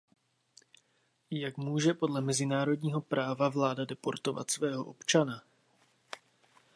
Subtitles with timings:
[1.31, 5.43] Jak může podle mezinárodního práva vláda deportovat svého občana?